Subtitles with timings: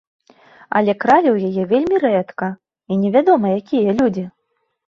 [0.79, 2.49] Але кралі ў яе вельмі рэдка
[2.95, 4.29] і невядома якія людзі.